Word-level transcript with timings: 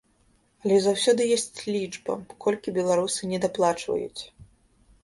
Але 0.63 0.77
заўсёды 0.85 1.27
ёсць 1.35 1.63
лічба, 1.75 2.17
колькі 2.47 2.75
беларусы 2.79 3.21
недаплачваюць. 3.35 4.21